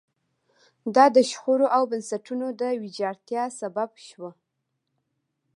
دا 0.95 1.05
د 1.15 1.17
شخړو 1.31 1.67
او 1.75 1.83
بنسټونو 1.91 2.47
د 2.61 2.63
ویجاړتیا 2.81 3.43
سبب 3.59 3.89
شوه. 4.07 4.31